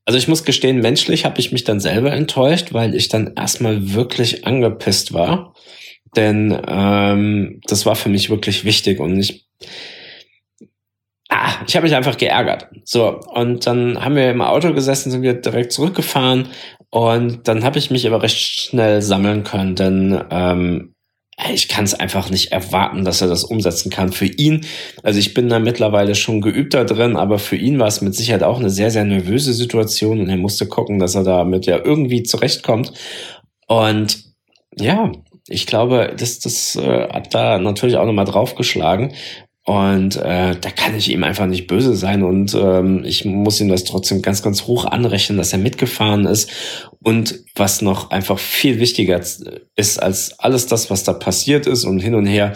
also 0.06 0.18
ich 0.18 0.28
muss 0.28 0.44
gestehen, 0.44 0.80
menschlich 0.80 1.26
habe 1.26 1.40
ich 1.40 1.52
mich 1.52 1.64
dann 1.64 1.80
selber 1.80 2.12
enttäuscht, 2.12 2.74
weil 2.74 2.96
ich 2.96 3.10
dann 3.10 3.34
erstmal 3.36 3.94
wirklich 3.94 4.46
angepisst 4.46 5.14
war. 5.14 5.54
Denn 6.16 6.60
ähm, 6.68 7.60
das 7.68 7.86
war 7.86 7.96
für 7.96 8.10
mich 8.10 8.30
wirklich 8.30 8.64
wichtig 8.64 9.00
und 9.00 9.20
ich, 9.20 9.46
ah, 11.30 11.52
ich 11.68 11.76
habe 11.76 11.86
mich 11.86 11.96
einfach 11.96 12.18
geärgert. 12.18 12.68
So, 12.86 13.20
und 13.20 13.68
dann 13.68 14.04
haben 14.04 14.16
wir 14.16 14.32
im 14.32 14.42
Auto 14.42 14.74
gesessen, 14.74 15.12
sind 15.12 15.22
wir 15.22 15.34
direkt 15.34 15.72
zurückgefahren 15.74 16.48
und 16.90 17.48
dann 17.48 17.64
habe 17.64 17.78
ich 17.78 17.92
mich 17.92 18.08
aber 18.08 18.24
recht 18.24 18.38
schnell 18.38 19.02
sammeln 19.02 19.44
können, 19.44 19.76
denn 19.76 20.24
ähm, 20.32 20.96
ich 21.54 21.68
kann 21.68 21.86
es 21.86 21.94
einfach 21.94 22.30
nicht 22.30 22.52
erwarten, 22.52 23.06
dass 23.06 23.22
er 23.22 23.28
das 23.28 23.44
umsetzen 23.44 23.92
kann. 23.92 24.12
Für 24.12 24.26
ihn, 24.26 24.66
also 25.04 25.20
ich 25.20 25.34
bin 25.34 25.50
da 25.50 25.60
mittlerweile 25.60 26.16
schon 26.16 26.42
geübter 26.42 26.84
drin, 26.84 27.16
aber 27.16 27.38
für 27.38 27.56
ihn 27.56 27.80
war 27.80 27.88
es 27.88 28.02
mit 28.02 28.16
Sicherheit 28.16 28.44
auch 28.44 28.60
eine 28.60 28.70
sehr, 28.70 28.90
sehr 28.90 29.04
nervöse 29.04 29.54
Situation 29.54 30.20
und 30.20 30.30
er 30.30 30.38
musste 30.38 30.68
gucken, 30.68 31.00
dass 31.00 31.16
er 31.16 31.24
damit 31.24 31.66
ja 31.68 31.78
irgendwie 31.84 32.24
zurechtkommt. 32.24 32.92
Und 33.68 34.24
ja, 34.76 35.12
ich 35.48 35.68
glaube, 35.68 36.14
das, 36.18 36.40
das 36.40 36.76
äh, 36.76 37.08
hat 37.10 37.34
da 37.34 37.60
natürlich 37.60 37.98
auch 37.98 38.06
nochmal 38.06 38.26
draufgeschlagen. 38.26 39.14
Und 39.68 40.16
äh, 40.16 40.56
da 40.56 40.70
kann 40.74 40.96
ich 40.96 41.12
ihm 41.12 41.26
einfach 41.26 41.46
nicht 41.46 41.68
böse 41.68 41.94
sein 41.94 42.24
und 42.24 42.56
ähm, 42.56 43.04
ich 43.04 43.26
muss 43.26 43.60
ihm 43.60 43.68
das 43.68 43.84
trotzdem 43.84 44.22
ganz, 44.22 44.42
ganz 44.42 44.64
hoch 44.64 44.86
anrechnen, 44.86 45.38
dass 45.38 45.52
er 45.52 45.60
mitgefahren 45.60 46.26
ist. 46.26 46.50
Und 47.04 47.44
was 47.54 47.82
noch 47.82 48.10
einfach 48.10 48.40
viel 48.40 48.80
wichtiger 48.80 49.20
ist 49.76 50.02
als 50.02 50.40
alles 50.40 50.68
das, 50.68 50.90
was 50.90 51.04
da 51.04 51.12
passiert 51.12 51.68
ist 51.68 51.84
und 51.84 52.00
hin 52.00 52.16
und 52.16 52.26
her, 52.26 52.54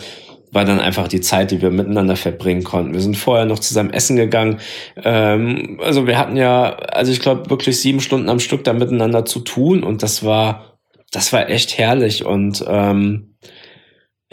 war 0.53 0.63
dann 0.63 0.79
einfach 0.79 1.09
die 1.09 1.19
Zeit, 1.19 1.51
die 1.51 1.61
wir 1.61 1.69
miteinander 1.69 2.15
verbringen 2.15 2.63
konnten. 2.63 2.93
Wir 2.93 3.01
sind 3.01 3.17
vorher 3.17 3.45
noch 3.45 3.59
zusammen 3.59 3.91
essen 3.91 4.15
gegangen. 4.15 4.61
Ähm, 5.03 5.81
also 5.83 6.07
wir 6.07 6.17
hatten 6.17 6.37
ja, 6.37 6.77
also 6.77 7.11
ich 7.11 7.19
glaube 7.19 7.49
wirklich 7.49 7.77
sieben 7.81 7.99
Stunden 7.99 8.29
am 8.29 8.39
Stück 8.39 8.63
da 8.63 8.71
miteinander 8.71 9.25
zu 9.25 9.41
tun 9.41 9.83
und 9.83 10.01
das 10.01 10.23
war, 10.23 10.77
das 11.11 11.33
war 11.33 11.49
echt 11.49 11.77
herrlich 11.77 12.25
und 12.25 12.63
ähm, 12.65 13.35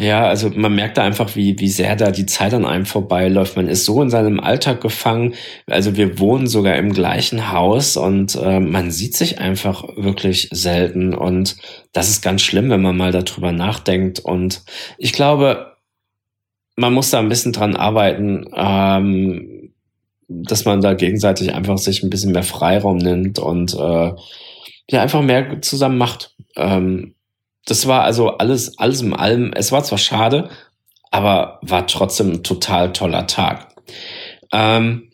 ja, 0.00 0.28
also 0.28 0.50
man 0.54 0.76
merkt 0.76 0.96
da 0.96 1.02
einfach, 1.02 1.34
wie, 1.34 1.58
wie 1.58 1.68
sehr 1.68 1.96
da 1.96 2.12
die 2.12 2.26
Zeit 2.26 2.54
an 2.54 2.64
einem 2.64 2.86
vorbeiläuft. 2.86 3.56
Man 3.56 3.68
ist 3.68 3.84
so 3.84 4.00
in 4.00 4.10
seinem 4.10 4.38
Alltag 4.38 4.80
gefangen. 4.80 5.34
Also 5.66 5.96
wir 5.96 6.20
wohnen 6.20 6.46
sogar 6.46 6.76
im 6.76 6.92
gleichen 6.92 7.50
Haus 7.50 7.96
und 7.96 8.36
äh, 8.36 8.60
man 8.60 8.92
sieht 8.92 9.16
sich 9.16 9.40
einfach 9.40 9.82
wirklich 9.96 10.50
selten. 10.52 11.14
Und 11.14 11.56
das 11.92 12.10
ist 12.10 12.22
ganz 12.22 12.42
schlimm, 12.42 12.70
wenn 12.70 12.80
man 12.80 12.96
mal 12.96 13.10
darüber 13.10 13.50
nachdenkt. 13.50 14.20
Und 14.20 14.62
ich 14.98 15.12
glaube, 15.12 15.76
man 16.76 16.94
muss 16.94 17.10
da 17.10 17.18
ein 17.18 17.28
bisschen 17.28 17.52
dran 17.52 17.74
arbeiten, 17.74 18.46
ähm, 18.54 19.72
dass 20.28 20.64
man 20.64 20.80
da 20.80 20.94
gegenseitig 20.94 21.52
einfach 21.52 21.78
sich 21.78 22.04
ein 22.04 22.10
bisschen 22.10 22.30
mehr 22.30 22.44
Freiraum 22.44 22.98
nimmt 22.98 23.40
und 23.40 23.74
äh, 23.74 24.12
ja, 24.90 25.02
einfach 25.02 25.22
mehr 25.22 25.60
zusammen 25.60 25.98
macht. 25.98 26.36
Ähm, 26.54 27.16
das 27.68 27.86
war 27.86 28.02
also 28.02 28.38
alles, 28.38 28.78
alles 28.78 29.02
im 29.02 29.14
allem. 29.14 29.52
Es 29.54 29.72
war 29.72 29.84
zwar 29.84 29.98
schade, 29.98 30.48
aber 31.10 31.58
war 31.62 31.86
trotzdem 31.86 32.32
ein 32.32 32.42
total 32.42 32.92
toller 32.92 33.26
Tag. 33.26 33.68
Ähm, 34.52 35.10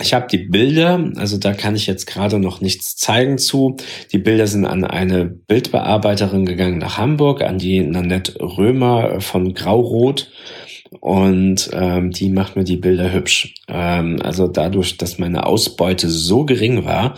ich 0.00 0.12
habe 0.12 0.26
die 0.30 0.38
Bilder, 0.38 1.12
also 1.16 1.38
da 1.38 1.54
kann 1.54 1.76
ich 1.76 1.86
jetzt 1.86 2.06
gerade 2.06 2.38
noch 2.38 2.60
nichts 2.60 2.96
zeigen 2.96 3.38
zu. 3.38 3.76
Die 4.12 4.18
Bilder 4.18 4.46
sind 4.46 4.66
an 4.66 4.84
eine 4.84 5.24
Bildbearbeiterin 5.24 6.44
gegangen 6.44 6.78
nach 6.78 6.98
Hamburg, 6.98 7.42
an 7.42 7.58
die 7.58 7.80
Nanette 7.80 8.38
Römer 8.40 9.20
von 9.20 9.54
Graurot. 9.54 10.30
Und 11.00 11.70
ähm, 11.72 12.10
die 12.10 12.28
macht 12.28 12.54
mir 12.54 12.64
die 12.64 12.76
Bilder 12.76 13.12
hübsch. 13.12 13.54
Ähm, 13.68 14.20
also 14.22 14.46
dadurch, 14.46 14.98
dass 14.98 15.18
meine 15.18 15.46
Ausbeute 15.46 16.08
so 16.08 16.44
gering 16.44 16.84
war, 16.84 17.14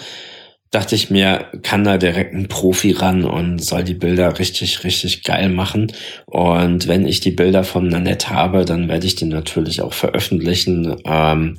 dachte 0.76 0.94
ich 0.94 1.08
mir, 1.08 1.46
kann 1.62 1.84
da 1.84 1.96
direkt 1.96 2.34
ein 2.34 2.48
Profi 2.48 2.92
ran 2.92 3.24
und 3.24 3.64
soll 3.64 3.82
die 3.82 3.94
Bilder 3.94 4.38
richtig, 4.38 4.84
richtig 4.84 5.24
geil 5.24 5.48
machen. 5.48 5.90
Und 6.26 6.86
wenn 6.86 7.06
ich 7.06 7.20
die 7.20 7.30
Bilder 7.30 7.64
von 7.64 7.88
Nanette 7.88 8.28
habe, 8.28 8.66
dann 8.66 8.86
werde 8.86 9.06
ich 9.06 9.14
die 9.14 9.24
natürlich 9.24 9.80
auch 9.80 9.94
veröffentlichen. 9.94 10.94
Ähm, 11.06 11.56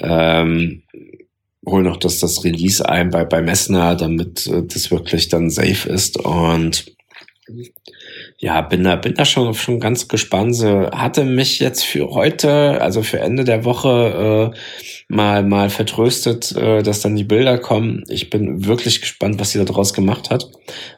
ähm, 0.00 0.82
hol 1.64 1.84
noch 1.84 1.96
das, 1.96 2.18
das 2.18 2.42
Release 2.42 2.86
ein 2.86 3.10
bei, 3.10 3.24
bei 3.24 3.40
Messner, 3.40 3.94
damit 3.94 4.48
äh, 4.48 4.64
das 4.66 4.90
wirklich 4.90 5.28
dann 5.28 5.48
safe 5.48 5.88
ist. 5.88 6.16
Und 6.16 6.86
ja, 8.42 8.62
bin 8.62 8.84
da, 8.84 8.96
bin 8.96 9.14
da 9.14 9.26
schon, 9.26 9.52
schon 9.52 9.80
ganz 9.80 10.08
gespannt. 10.08 10.56
Sie 10.56 10.66
hatte 10.66 11.24
mich 11.26 11.60
jetzt 11.60 11.84
für 11.84 12.08
heute, 12.08 12.80
also 12.80 13.02
für 13.02 13.20
Ende 13.20 13.44
der 13.44 13.66
Woche, 13.66 14.54
äh, 14.54 14.58
mal, 15.08 15.44
mal 15.44 15.68
vertröstet, 15.68 16.56
äh, 16.56 16.82
dass 16.82 17.02
dann 17.02 17.16
die 17.16 17.24
Bilder 17.24 17.58
kommen. 17.58 18.02
Ich 18.08 18.30
bin 18.30 18.64
wirklich 18.64 19.02
gespannt, 19.02 19.38
was 19.38 19.50
sie 19.50 19.62
daraus 19.62 19.92
gemacht 19.92 20.30
hat. 20.30 20.50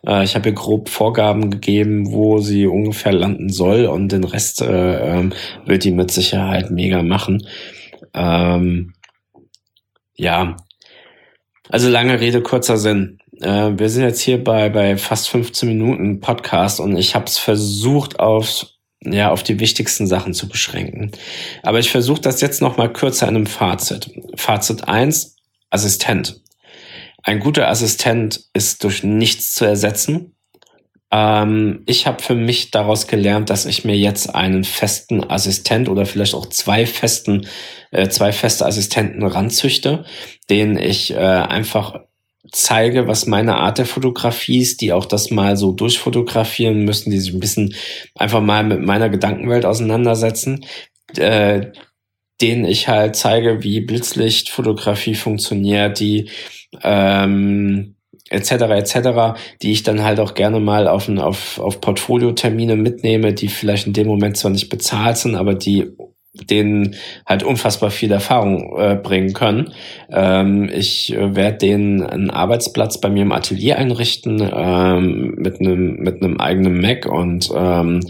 Äh, 0.06 0.22
ich 0.22 0.36
habe 0.36 0.50
ihr 0.50 0.54
grob 0.54 0.88
Vorgaben 0.88 1.50
gegeben, 1.50 2.12
wo 2.12 2.38
sie 2.38 2.66
ungefähr 2.66 3.12
landen 3.12 3.48
soll 3.48 3.86
und 3.86 4.12
den 4.12 4.22
Rest 4.22 4.62
äh, 4.62 5.18
ähm, 5.18 5.32
wird 5.66 5.82
die 5.82 5.90
mit 5.90 6.12
Sicherheit 6.12 6.70
mega 6.70 7.02
machen. 7.02 7.44
Ähm, 8.14 8.92
ja, 10.14 10.56
also 11.72 11.88
lange 11.88 12.20
Rede, 12.20 12.42
kurzer 12.42 12.76
Sinn. 12.76 13.18
Äh, 13.40 13.72
wir 13.76 13.88
sind 13.88 14.02
jetzt 14.02 14.20
hier 14.20 14.44
bei, 14.44 14.68
bei 14.68 14.98
fast 14.98 15.30
15 15.30 15.68
Minuten 15.68 16.20
Podcast 16.20 16.80
und 16.80 16.96
ich 16.98 17.14
habe 17.14 17.24
es 17.24 17.38
versucht 17.38 18.20
auf 18.20 18.66
ja, 19.04 19.32
auf 19.32 19.42
die 19.42 19.58
wichtigsten 19.58 20.06
Sachen 20.06 20.32
zu 20.32 20.48
beschränken. 20.48 21.10
Aber 21.64 21.80
ich 21.80 21.90
versuche 21.90 22.20
das 22.20 22.40
jetzt 22.40 22.60
noch 22.60 22.76
mal 22.76 22.92
kürzer 22.92 23.26
in 23.26 23.34
einem 23.34 23.46
Fazit. 23.46 24.10
Fazit 24.36 24.86
eins: 24.86 25.36
Assistent. 25.70 26.40
Ein 27.22 27.40
guter 27.40 27.68
Assistent 27.68 28.44
ist 28.52 28.84
durch 28.84 29.02
nichts 29.02 29.54
zu 29.54 29.64
ersetzen. 29.64 30.36
Ähm, 31.12 31.82
ich 31.86 32.06
habe 32.06 32.22
für 32.22 32.34
mich 32.34 32.70
daraus 32.70 33.06
gelernt, 33.06 33.50
dass 33.50 33.66
ich 33.66 33.84
mir 33.84 33.96
jetzt 33.96 34.34
einen 34.34 34.64
festen 34.64 35.22
Assistent 35.30 35.88
oder 35.90 36.06
vielleicht 36.06 36.34
auch 36.34 36.46
zwei 36.46 36.86
festen, 36.86 37.46
äh, 37.90 38.08
zwei 38.08 38.32
feste 38.32 38.64
Assistenten 38.64 39.22
ranzüchte, 39.22 40.04
denen 40.48 40.78
ich 40.78 41.12
äh, 41.12 41.16
einfach 41.18 42.00
zeige, 42.50 43.06
was 43.06 43.26
meine 43.26 43.56
Art 43.56 43.78
der 43.78 43.86
Fotografie 43.86 44.58
ist, 44.58 44.80
die 44.80 44.92
auch 44.92 45.04
das 45.04 45.30
mal 45.30 45.56
so 45.56 45.72
durchfotografieren 45.72 46.84
müssen, 46.84 47.10
die 47.10 47.18
sich 47.18 47.32
ein 47.32 47.40
bisschen 47.40 47.74
einfach 48.14 48.40
mal 48.40 48.64
mit 48.64 48.80
meiner 48.80 49.10
Gedankenwelt 49.10 49.66
auseinandersetzen, 49.66 50.64
äh, 51.16 51.72
denen 52.40 52.64
ich 52.64 52.88
halt 52.88 53.16
zeige, 53.16 53.62
wie 53.62 53.82
Blitzlichtfotografie 53.82 55.14
funktioniert, 55.14 56.00
die 56.00 56.30
ähm, 56.82 57.91
etc. 58.32 58.52
etc., 58.52 59.40
die 59.62 59.72
ich 59.72 59.82
dann 59.82 60.02
halt 60.02 60.20
auch 60.20 60.34
gerne 60.34 60.60
mal 60.60 60.88
auf, 60.88 61.08
auf, 61.08 61.58
auf 61.58 61.80
Portfolio-Termine 61.80 62.76
mitnehme, 62.76 63.32
die 63.32 63.48
vielleicht 63.48 63.86
in 63.86 63.92
dem 63.92 64.06
Moment 64.06 64.36
zwar 64.36 64.50
nicht 64.50 64.68
bezahlt 64.68 65.18
sind, 65.18 65.36
aber 65.36 65.54
die 65.54 65.92
denen 66.34 66.94
halt 67.26 67.42
unfassbar 67.42 67.90
viel 67.90 68.10
Erfahrung 68.10 68.74
äh, 68.78 68.94
bringen 68.96 69.34
können. 69.34 69.72
Ähm, 70.10 70.70
ich 70.72 71.12
äh, 71.12 71.36
werde 71.36 71.58
denen 71.58 72.02
einen 72.02 72.30
Arbeitsplatz 72.30 72.98
bei 72.98 73.10
mir 73.10 73.22
im 73.22 73.32
Atelier 73.32 73.76
einrichten 73.76 74.40
ähm, 74.40 75.34
mit 75.36 75.60
einem 75.60 75.96
mit 75.96 76.22
einem 76.22 76.40
eigenen 76.40 76.80
Mac 76.80 77.04
und 77.04 77.50
ähm, 77.54 78.00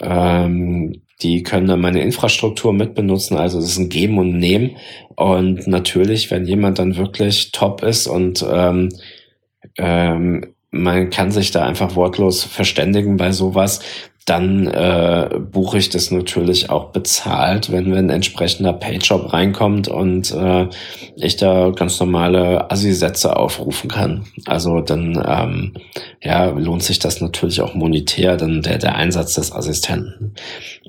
ähm, 0.00 1.00
die 1.22 1.42
können 1.42 1.66
dann 1.66 1.80
meine 1.80 2.02
Infrastruktur 2.02 2.72
mitbenutzen. 2.72 3.36
Also 3.36 3.58
es 3.58 3.66
ist 3.66 3.78
ein 3.78 3.88
Geben 3.88 4.18
und 4.18 4.38
Nehmen. 4.38 4.76
Und 5.16 5.66
natürlich, 5.66 6.30
wenn 6.30 6.44
jemand 6.44 6.78
dann 6.78 6.96
wirklich 6.96 7.52
top 7.52 7.82
ist 7.82 8.06
und 8.06 8.44
ähm, 8.46 8.90
ähm, 9.78 10.54
man 10.70 11.10
kann 11.10 11.30
sich 11.30 11.52
da 11.52 11.64
einfach 11.64 11.94
wortlos 11.94 12.42
verständigen 12.42 13.16
bei 13.16 13.30
sowas 13.30 13.80
dann 14.24 14.66
äh, 14.68 15.38
buche 15.38 15.76
ich 15.76 15.90
das 15.90 16.10
natürlich 16.10 16.70
auch 16.70 16.92
bezahlt, 16.92 17.70
wenn, 17.70 17.92
wenn 17.92 18.06
ein 18.06 18.10
entsprechender 18.10 18.72
Payjob 18.72 19.34
reinkommt 19.34 19.88
und 19.88 20.32
äh, 20.32 20.68
ich 21.16 21.36
da 21.36 21.70
ganz 21.70 22.00
normale 22.00 22.70
Assi-Sätze 22.70 23.36
aufrufen 23.36 23.90
kann. 23.90 24.24
Also 24.46 24.80
dann 24.80 25.22
ähm, 25.26 25.74
ja, 26.22 26.46
lohnt 26.46 26.82
sich 26.82 26.98
das 26.98 27.20
natürlich 27.20 27.60
auch 27.60 27.74
monetär, 27.74 28.38
dann 28.38 28.62
der, 28.62 28.78
der 28.78 28.94
Einsatz 28.96 29.34
des 29.34 29.52
Assistenten. 29.52 30.34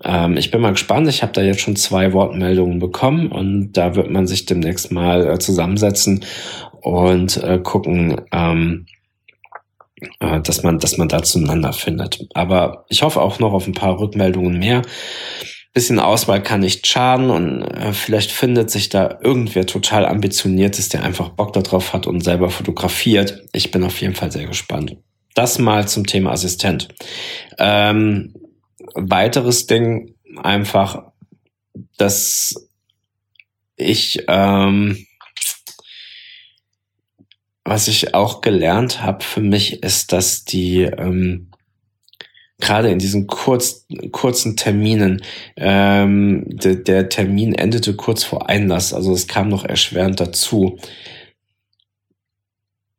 Ähm, 0.05 0.37
ich 0.37 0.49
bin 0.49 0.61
mal 0.61 0.71
gespannt, 0.71 1.09
ich 1.09 1.21
habe 1.21 1.33
da 1.33 1.41
jetzt 1.41 1.59
schon 1.59 1.75
zwei 1.75 2.13
Wortmeldungen 2.13 2.79
bekommen 2.79 3.33
und 3.33 3.73
da 3.73 3.95
wird 3.95 4.09
man 4.09 4.27
sich 4.27 4.45
demnächst 4.45 4.93
mal 4.93 5.27
äh, 5.27 5.39
zusammensetzen 5.39 6.23
und 6.85 7.37
äh, 7.37 7.57
gucken, 7.57 8.21
ähm, 8.31 8.85
äh, 10.19 10.39
dass 10.41 10.61
man, 10.61 10.77
dass 10.77 10.97
man 10.97 11.07
da 11.07 11.23
zueinander 11.23 11.73
findet. 11.73 12.27
Aber 12.35 12.85
ich 12.89 13.01
hoffe 13.01 13.21
auch 13.21 13.39
noch 13.39 13.53
auf 13.53 13.65
ein 13.65 13.73
paar 13.73 13.99
Rückmeldungen 13.99 14.59
mehr. 14.59 14.83
Bisschen 15.73 15.99
Auswahl 15.99 16.43
kann 16.43 16.59
nicht 16.59 16.85
schaden 16.85 17.31
und 17.31 17.63
äh, 17.63 17.91
vielleicht 17.91 18.31
findet 18.31 18.69
sich 18.69 18.89
da 18.89 19.17
irgendwer 19.23 19.65
total 19.65 20.05
ambitioniert 20.05 20.77
ist, 20.77 20.93
der 20.93 21.03
einfach 21.03 21.29
Bock 21.29 21.53
darauf 21.53 21.91
hat 21.91 22.05
und 22.05 22.21
selber 22.21 22.51
fotografiert. 22.51 23.41
Ich 23.51 23.71
bin 23.71 23.83
auf 23.83 23.99
jeden 23.99 24.13
Fall 24.13 24.31
sehr 24.31 24.45
gespannt. 24.45 24.95
Das 25.33 25.57
mal 25.57 25.87
zum 25.87 26.05
Thema 26.05 26.31
Assistent. 26.33 26.89
Ähm, 27.57 28.35
weiteres 28.93 29.65
Ding 29.65 30.13
einfach, 30.37 31.01
dass 31.97 32.69
ich 33.75 34.23
ähm, 34.27 35.05
was 37.65 37.87
ich 37.87 38.13
auch 38.13 38.41
gelernt 38.41 39.01
habe 39.01 39.23
für 39.23 39.41
mich, 39.41 39.83
ist, 39.83 40.13
dass 40.13 40.45
die 40.45 40.83
ähm, 40.83 41.49
gerade 42.59 42.89
in 42.89 42.99
diesen 42.99 43.27
kurz, 43.27 43.85
kurzen 44.11 44.55
Terminen, 44.55 45.21
ähm, 45.57 46.45
de, 46.47 46.81
der 46.81 47.09
Termin 47.09 47.53
endete 47.53 47.95
kurz 47.95 48.23
vor 48.23 48.49
Einlass, 48.49 48.93
also 48.93 49.13
es 49.13 49.27
kam 49.27 49.49
noch 49.49 49.65
erschwerend 49.65 50.19
dazu. 50.19 50.77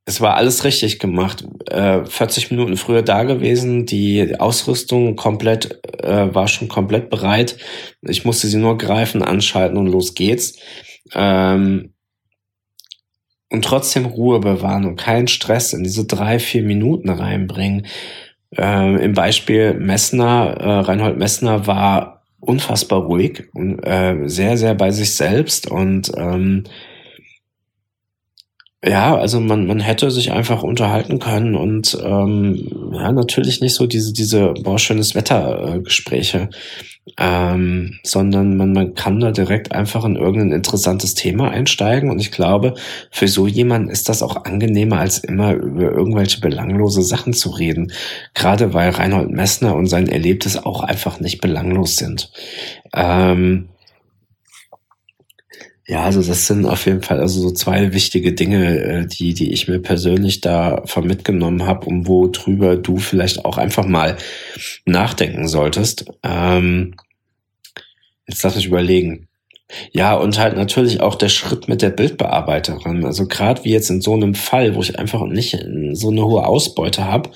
Es 0.08 0.20
war 0.20 0.36
alles 0.36 0.62
richtig 0.62 1.00
gemacht. 1.00 1.44
Äh, 1.68 2.04
40 2.04 2.52
Minuten 2.52 2.76
früher 2.76 3.02
da 3.02 3.24
gewesen, 3.24 3.86
die 3.86 4.38
Ausrüstung 4.38 5.16
komplett 5.16 5.80
äh, 6.00 6.32
war 6.32 6.46
schon 6.46 6.68
komplett 6.68 7.10
bereit. 7.10 7.56
Ich 8.02 8.24
musste 8.24 8.46
sie 8.46 8.58
nur 8.58 8.78
greifen, 8.78 9.22
anschalten 9.22 9.76
und 9.76 9.88
los 9.88 10.14
geht's. 10.14 10.58
Ähm, 11.12 11.95
und 13.50 13.64
trotzdem 13.64 14.06
Ruhe 14.06 14.40
bewahren 14.40 14.84
und 14.84 14.96
keinen 14.96 15.28
Stress 15.28 15.72
in 15.72 15.84
diese 15.84 16.06
drei, 16.06 16.38
vier 16.38 16.62
Minuten 16.62 17.10
reinbringen. 17.10 17.86
Ähm, 18.56 18.98
Im 18.98 19.12
Beispiel 19.12 19.74
Messner, 19.74 20.56
äh, 20.58 20.78
Reinhold 20.80 21.18
Messner 21.18 21.66
war 21.66 22.22
unfassbar 22.40 23.02
ruhig 23.02 23.44
und 23.54 23.80
äh, 23.84 24.28
sehr, 24.28 24.56
sehr 24.56 24.74
bei 24.74 24.90
sich 24.90 25.14
selbst 25.14 25.70
und 25.70 26.12
ähm, 26.16 26.64
ja, 28.86 29.16
also 29.16 29.40
man, 29.40 29.66
man 29.66 29.80
hätte 29.80 30.10
sich 30.12 30.30
einfach 30.30 30.62
unterhalten 30.62 31.18
können 31.18 31.56
und 31.56 31.98
ähm, 32.04 32.90
ja, 32.92 33.10
natürlich 33.10 33.60
nicht 33.60 33.74
so 33.74 33.86
diese, 33.86 34.12
diese 34.12 34.54
boah, 34.62 34.78
schönes 34.78 35.16
Wetter-Gespräche, 35.16 36.50
ähm, 37.18 37.98
sondern 38.04 38.56
man, 38.56 38.72
man 38.72 38.94
kann 38.94 39.18
da 39.18 39.32
direkt 39.32 39.72
einfach 39.72 40.04
in 40.04 40.14
irgendein 40.14 40.52
interessantes 40.52 41.14
Thema 41.14 41.50
einsteigen 41.50 42.10
und 42.10 42.20
ich 42.20 42.30
glaube, 42.30 42.74
für 43.10 43.26
so 43.26 43.48
jemanden 43.48 43.90
ist 43.90 44.08
das 44.08 44.22
auch 44.22 44.44
angenehmer, 44.44 45.00
als 45.00 45.18
immer 45.18 45.54
über 45.54 45.90
irgendwelche 45.90 46.40
belanglose 46.40 47.02
Sachen 47.02 47.32
zu 47.32 47.50
reden. 47.50 47.92
Gerade 48.34 48.72
weil 48.72 48.90
Reinhold 48.90 49.30
Messner 49.30 49.74
und 49.74 49.86
sein 49.86 50.08
Erlebtes 50.08 50.64
auch 50.64 50.82
einfach 50.82 51.18
nicht 51.18 51.40
belanglos 51.40 51.96
sind. 51.96 52.30
Ähm, 52.94 53.68
ja, 55.88 56.02
also 56.02 56.20
das 56.20 56.46
sind 56.46 56.66
auf 56.66 56.84
jeden 56.86 57.02
Fall 57.02 57.20
also 57.20 57.40
so 57.40 57.52
zwei 57.52 57.92
wichtige 57.92 58.32
Dinge, 58.32 58.80
äh, 58.80 59.06
die, 59.06 59.34
die 59.34 59.52
ich 59.52 59.68
mir 59.68 59.78
persönlich 59.80 60.40
da 60.40 60.82
von 60.84 61.06
mitgenommen 61.06 61.64
habe 61.64 61.86
und 61.86 62.08
wo 62.08 62.26
drüber 62.26 62.76
du 62.76 62.96
vielleicht 62.98 63.44
auch 63.44 63.56
einfach 63.56 63.86
mal 63.86 64.16
nachdenken 64.84 65.46
solltest. 65.46 66.06
Ähm, 66.24 66.96
jetzt 68.26 68.42
lass 68.42 68.56
mich 68.56 68.66
überlegen. 68.66 69.28
Ja, 69.90 70.14
und 70.14 70.38
halt 70.38 70.56
natürlich 70.56 71.00
auch 71.00 71.16
der 71.16 71.28
Schritt 71.28 71.66
mit 71.66 71.82
der 71.82 71.90
Bildbearbeiterin. 71.90 73.04
Also 73.04 73.26
gerade 73.26 73.64
wie 73.64 73.72
jetzt 73.72 73.90
in 73.90 74.00
so 74.00 74.14
einem 74.14 74.34
Fall, 74.34 74.76
wo 74.76 74.80
ich 74.80 74.98
einfach 74.98 75.24
nicht 75.26 75.58
so 75.92 76.10
eine 76.10 76.24
hohe 76.24 76.46
Ausbeute 76.46 77.04
habe, 77.04 77.30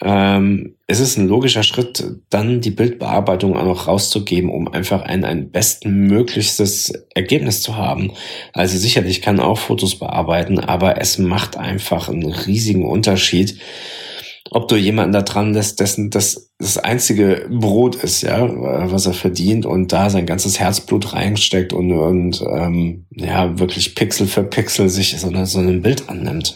ähm, 0.00 0.76
es 0.86 1.00
ist 1.00 1.16
ein 1.16 1.26
logischer 1.26 1.64
Schritt, 1.64 2.04
dann 2.30 2.60
die 2.60 2.70
Bildbearbeitung 2.70 3.56
auch 3.56 3.64
noch 3.64 3.88
rauszugeben, 3.88 4.50
um 4.50 4.68
einfach 4.68 5.02
ein, 5.02 5.24
ein 5.24 5.50
bestmöglichstes 5.50 6.92
Ergebnis 7.14 7.62
zu 7.62 7.76
haben. 7.76 8.12
Also 8.52 8.78
sicherlich 8.78 9.20
kann 9.20 9.40
auch 9.40 9.58
Fotos 9.58 9.98
bearbeiten, 9.98 10.60
aber 10.60 11.00
es 11.00 11.18
macht 11.18 11.56
einfach 11.56 12.08
einen 12.08 12.32
riesigen 12.32 12.86
Unterschied, 12.86 13.58
ob 14.50 14.68
du 14.68 14.76
jemanden 14.76 15.12
da 15.12 15.22
dran 15.22 15.54
lässt, 15.54 15.80
dessen 15.80 16.10
das 16.10 16.53
das 16.64 16.78
einzige 16.78 17.46
Brot 17.50 17.96
ist, 17.96 18.22
ja, 18.22 18.48
was 18.90 19.06
er 19.06 19.12
verdient 19.12 19.66
und 19.66 19.92
da 19.92 20.08
sein 20.08 20.24
ganzes 20.24 20.58
Herzblut 20.58 21.12
reinsteckt 21.12 21.72
und, 21.72 21.92
und 21.92 22.42
ähm, 22.42 23.04
ja, 23.14 23.58
wirklich 23.58 23.94
Pixel 23.94 24.26
für 24.26 24.42
Pixel 24.42 24.88
sich 24.88 25.16
so, 25.18 25.30
so 25.44 25.58
ein 25.58 25.82
Bild 25.82 26.08
annimmt. 26.08 26.54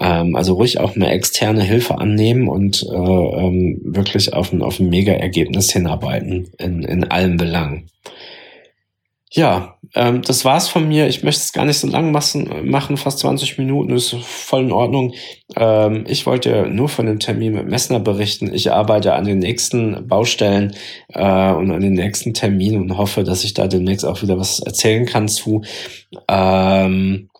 Ähm, 0.00 0.34
also 0.34 0.54
ruhig 0.54 0.80
auch 0.80 0.96
eine 0.96 1.10
externe 1.10 1.62
Hilfe 1.62 1.98
annehmen 1.98 2.48
und 2.48 2.84
äh, 2.90 2.96
ähm, 2.96 3.80
wirklich 3.84 4.32
auf 4.32 4.52
ein, 4.52 4.62
auf 4.62 4.80
ein 4.80 4.88
Mega-Ergebnis 4.88 5.70
hinarbeiten 5.70 6.48
in, 6.58 6.82
in 6.82 7.04
allen 7.04 7.36
Belangen. 7.36 7.88
Ja, 9.32 9.76
ähm, 9.94 10.22
das 10.22 10.44
war's 10.44 10.68
von 10.68 10.88
mir. 10.88 11.06
Ich 11.06 11.22
möchte 11.22 11.40
es 11.40 11.52
gar 11.52 11.64
nicht 11.64 11.78
so 11.78 11.86
lang 11.86 12.10
machen, 12.10 12.96
fast 12.96 13.20
20 13.20 13.58
Minuten 13.58 13.94
ist 13.94 14.12
voll 14.14 14.64
in 14.64 14.72
Ordnung. 14.72 15.14
Ähm, 15.56 16.04
ich 16.08 16.26
wollte 16.26 16.66
nur 16.68 16.88
von 16.88 17.06
dem 17.06 17.20
Termin 17.20 17.52
mit 17.52 17.68
Messner 17.68 18.00
berichten. 18.00 18.52
Ich 18.52 18.72
arbeite 18.72 19.14
an 19.14 19.24
den 19.24 19.38
nächsten 19.38 20.08
Baustellen 20.08 20.74
äh, 21.10 21.52
und 21.52 21.70
an 21.70 21.80
den 21.80 21.92
nächsten 21.92 22.34
Terminen 22.34 22.82
und 22.82 22.98
hoffe, 22.98 23.22
dass 23.22 23.44
ich 23.44 23.54
da 23.54 23.68
demnächst 23.68 24.04
auch 24.04 24.20
wieder 24.20 24.36
was 24.36 24.58
erzählen 24.58 25.06
kann 25.06 25.28
zu. 25.28 25.62
Ähm, 26.26 27.30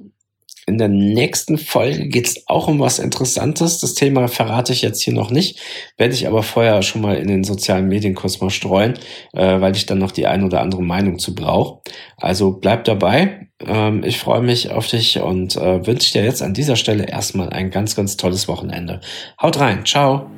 in 0.70 0.78
der 0.78 0.88
nächsten 0.88 1.59
Folge 1.59 2.09
geht 2.09 2.28
es 2.28 2.44
auch 2.46 2.68
um 2.68 2.78
was 2.78 2.98
Interessantes. 2.98 3.78
Das 3.78 3.94
Thema 3.94 4.28
verrate 4.28 4.72
ich 4.72 4.83
jetzt 4.83 5.02
hier 5.02 5.12
noch 5.12 5.30
nicht, 5.30 5.61
werde 5.98 6.14
ich 6.14 6.26
aber 6.26 6.42
vorher 6.42 6.80
schon 6.83 7.02
mal 7.02 7.16
in 7.16 7.26
den 7.26 7.44
sozialen 7.44 7.88
Medien 7.88 8.14
kurz 8.14 8.40
mal 8.40 8.50
streuen, 8.50 8.94
äh, 9.33 9.61
weil 9.61 9.74
ich 9.74 9.87
dann 9.87 9.98
noch 9.98 10.12
die 10.12 10.26
ein 10.26 10.44
oder 10.44 10.61
andere 10.61 10.83
Meinung 10.83 11.18
zu 11.18 11.35
brauche. 11.35 11.80
Also 12.16 12.52
bleib 12.52 12.85
dabei. 12.85 13.48
Ähm, 13.66 14.04
ich 14.04 14.18
freue 14.18 14.42
mich 14.42 14.70
auf 14.70 14.87
dich 14.87 15.20
und 15.20 15.56
äh, 15.56 15.87
wünsche 15.87 16.12
dir 16.12 16.24
jetzt 16.24 16.42
an 16.42 16.54
dieser 16.54 16.76
Stelle 16.76 17.06
erstmal 17.06 17.50
ein 17.50 17.70
ganz, 17.70 17.96
ganz 17.96 18.16
tolles 18.16 18.46
Wochenende. 18.46 19.00
Haut 19.42 19.59
rein. 19.59 19.85
Ciao. 19.85 20.30